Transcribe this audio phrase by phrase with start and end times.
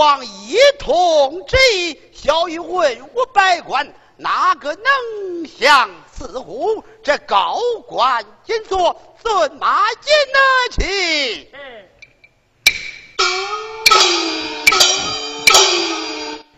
[0.00, 6.82] 王一通旨意，小玉文武百官，哪个能降此乎？
[7.02, 10.40] 这高官紧坐，驷马紧拿
[10.74, 11.52] 起。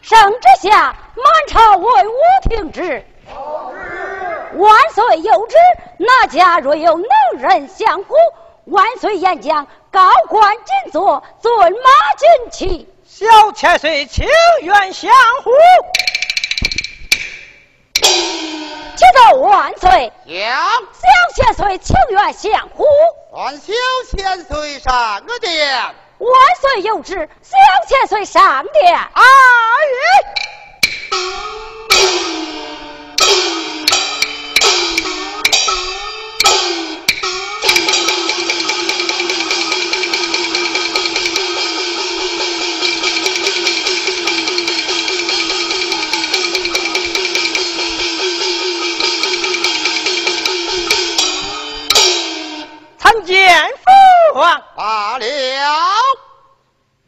[0.03, 2.13] 圣旨下，满朝文武
[2.49, 3.05] 听旨。
[4.55, 5.57] 万岁有旨，
[5.99, 8.15] 哪家若有能人相护？
[8.67, 12.89] 万岁言讲，高官紧坐，尊马紧骑。
[13.15, 14.27] 小千岁情
[14.63, 15.13] 愿相
[15.45, 15.51] 护，
[17.93, 20.11] 启奏万岁。
[20.25, 22.87] 小千岁情愿相护，
[23.33, 23.75] 万小
[24.17, 25.79] 千岁上个殿。
[26.17, 27.55] 万岁有旨，小
[27.87, 28.95] 千岁上殿。
[28.95, 29.23] 阿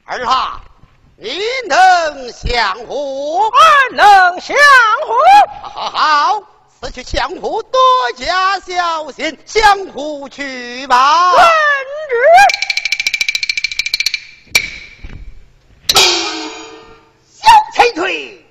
[0.06, 0.62] 儿啊，
[1.16, 3.40] 你能降虎？
[3.48, 4.56] 俺能降
[5.06, 5.14] 虎。
[5.62, 6.42] 好，好，
[6.80, 7.80] 此去降虎多
[8.16, 11.32] 加小心，相互去吧。
[11.32, 11.42] 遵
[12.10, 12.14] 旨。
[17.32, 18.46] 小千岁，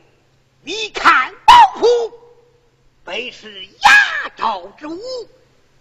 [0.63, 1.86] 你看老夫
[3.03, 5.00] 本是压招之物，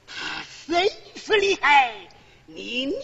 [0.07, 0.15] 他
[0.67, 1.95] 谁是厉害。
[2.55, 2.99] 你年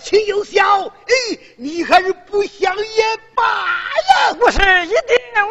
[0.00, 4.34] 轻又小，哎，你还是不想也罢呀。
[4.40, 5.46] 我是一定要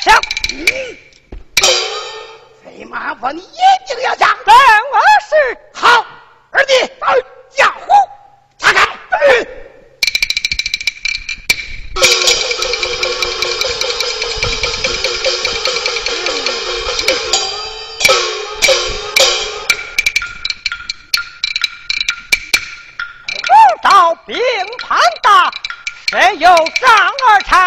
[0.00, 0.22] 想。
[2.64, 3.58] 贼麻烦你一
[3.88, 4.38] 定要想。
[4.46, 5.34] 但我是
[5.72, 6.06] 好，
[6.52, 6.72] 二弟，
[7.56, 7.92] 家伙，
[8.60, 8.86] 打开。
[9.10, 9.18] 到
[26.14, 26.88] 没有张
[27.28, 27.63] 二长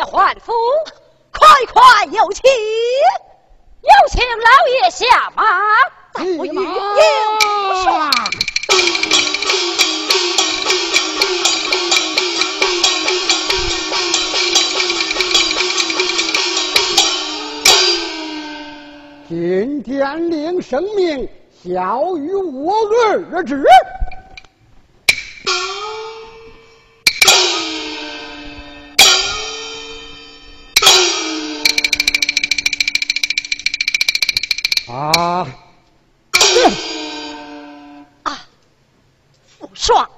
[0.00, 0.52] 爷换府，
[1.30, 2.50] 快快有请，
[3.82, 5.44] 有请老爷下马。
[6.14, 6.62] 不与有
[7.82, 8.10] 帅。
[19.28, 21.28] 今天令生命，
[21.62, 22.72] 小于我
[23.34, 23.62] 儿之。
[34.90, 35.46] 啊！
[38.24, 38.40] 啊！
[39.60, 40.08] 父帅，往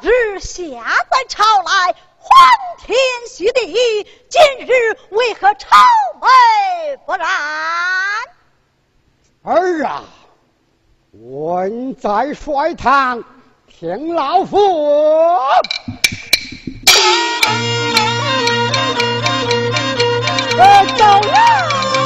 [0.00, 0.68] 日下
[1.10, 2.38] 在朝来，欢
[2.78, 2.96] 天
[3.28, 5.66] 喜地，今日为何愁
[6.20, 7.26] 眉不展？
[9.42, 10.04] 儿啊，
[11.12, 13.24] 文在帅堂，
[13.66, 14.56] 听老夫。
[20.56, 22.03] 呃，走了。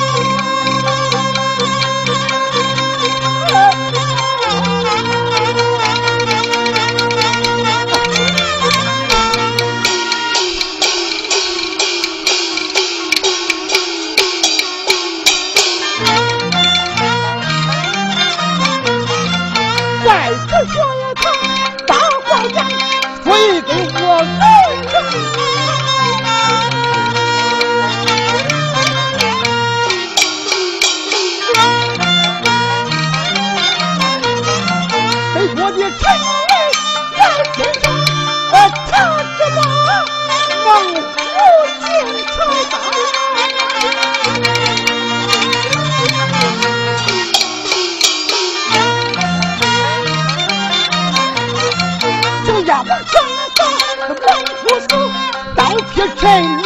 [56.21, 56.58] Change.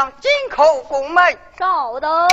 [0.00, 1.22] 娘进口宫门。
[1.58, 2.26] 稍等，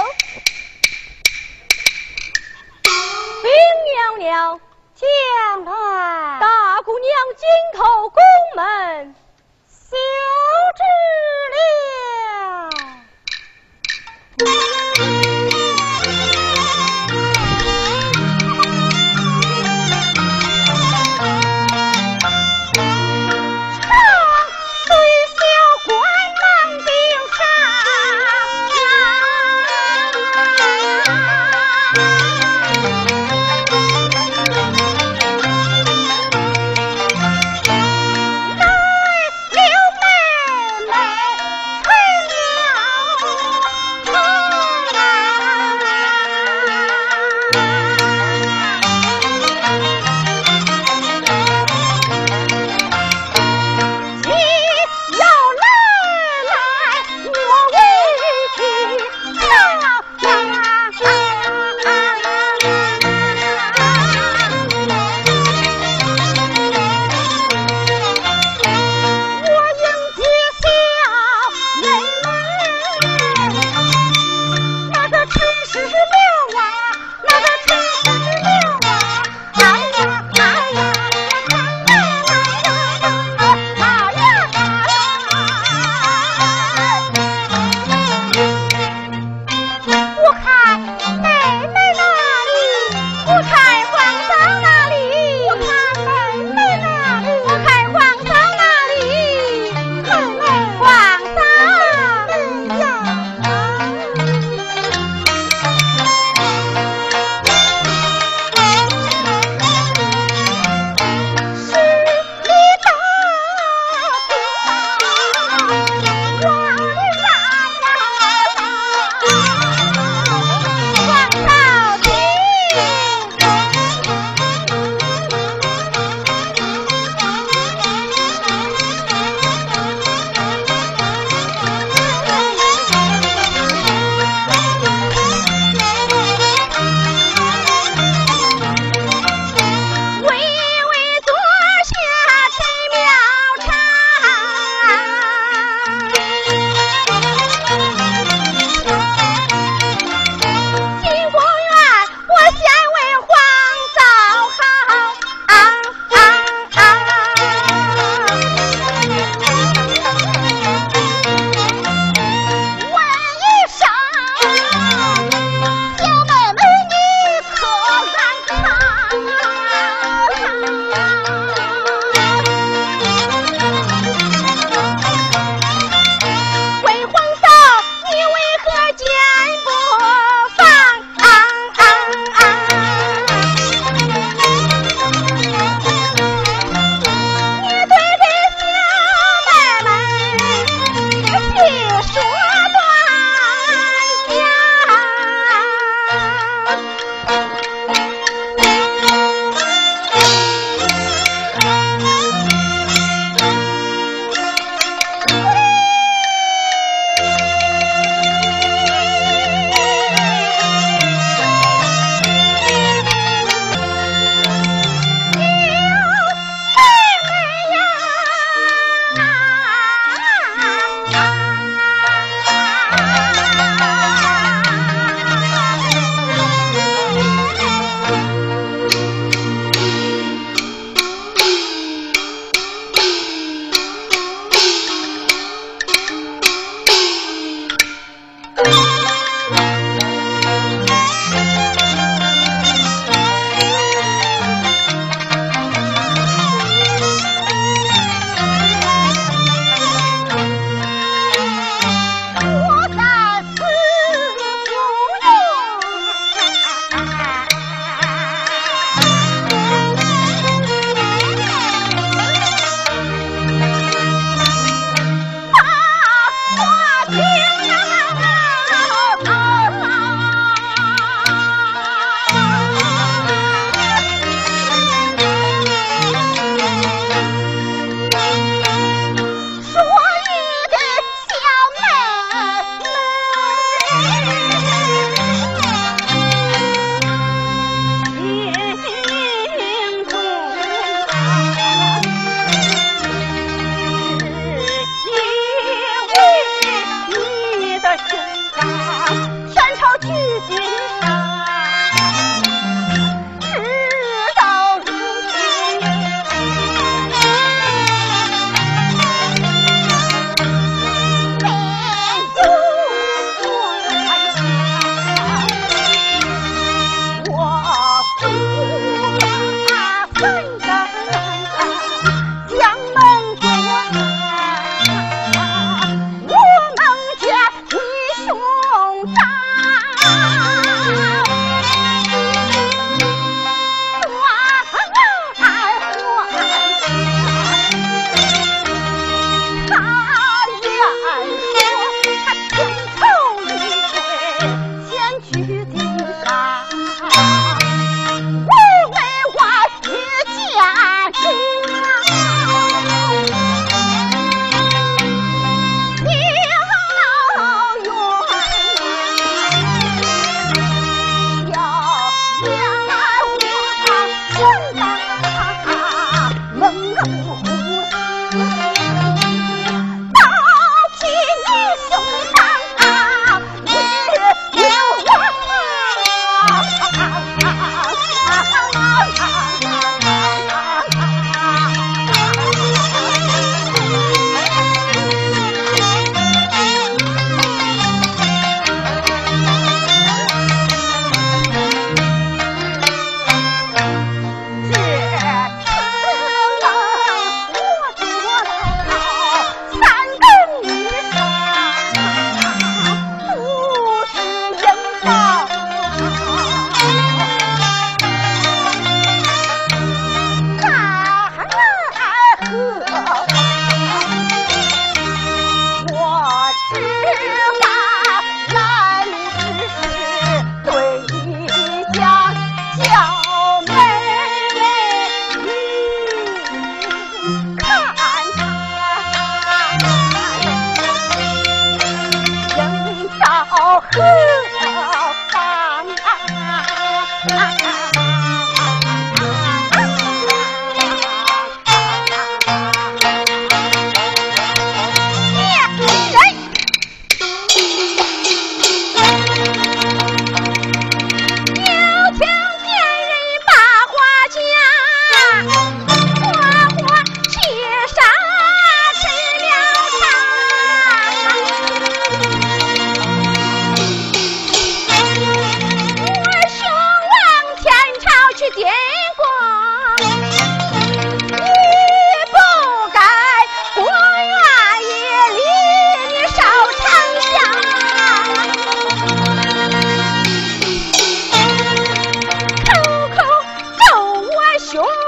[484.71, 485.06] sure.